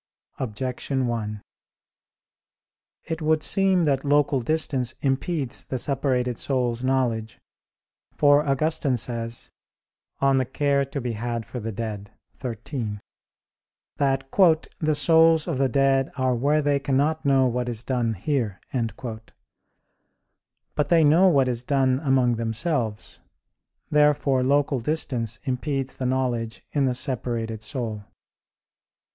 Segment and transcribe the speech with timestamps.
[0.39, 1.43] Objection 1:
[3.03, 7.39] It would seem that local distance impedes the separated soul's knowledge.
[8.15, 9.51] For Augustine says
[10.19, 11.45] (De Cura pro Mort.
[11.45, 12.97] xiii),
[13.97, 14.25] that
[14.79, 18.59] "the souls of the dead are where they cannot know what is done here."
[20.73, 23.19] But they know what is done among themselves.
[23.91, 28.05] Therefore local distance impedes the knowledge in the separated soul.